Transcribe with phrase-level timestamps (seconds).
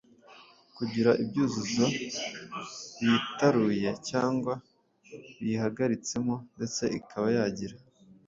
[0.77, 1.85] kugira ibyuzuzo
[2.97, 4.53] biyitaruye cyangwa
[5.39, 7.75] biyihagitsemo ndetse ikaba yagira